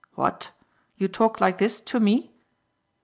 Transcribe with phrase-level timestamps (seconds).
[0.15, 0.49] "What?
[0.97, 2.33] You talk like this to me?"